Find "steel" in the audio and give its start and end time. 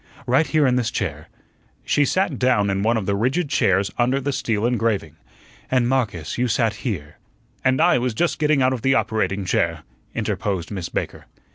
4.33-4.65